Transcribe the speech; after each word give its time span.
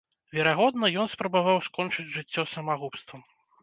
Верагодна, 0.37 0.89
ён 1.03 1.11
спрабаваў 1.13 1.63
скончыць 1.69 2.09
жыццё 2.19 2.51
самагубствам. 2.59 3.21